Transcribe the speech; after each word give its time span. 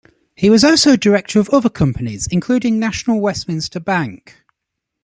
He 0.35 0.49
was 0.49 0.63
also 0.63 0.95
director 0.95 1.39
of 1.39 1.47
other 1.51 1.69
companies 1.69 2.27
including 2.31 2.79
National 2.79 3.21
Westminster 3.21 3.79
Bank. 3.79 4.41